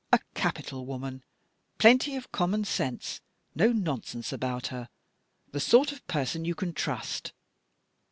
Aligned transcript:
A 0.11 0.19
capital 0.33 0.87
woman. 0.87 1.23
Plenty 1.77 2.15
of 2.15 2.31
com 2.31 2.49
mon 2.49 2.65
sense— 2.65 3.21
no 3.55 3.71
nonsense 3.71 4.33
about 4.33 4.65
her. 4.73 4.89
The 5.51 5.59
sort 5.59 5.91
of 5.91 6.07
person 6.07 6.43
you 6.43 6.55
can 6.55 6.73
trust." 6.73 7.33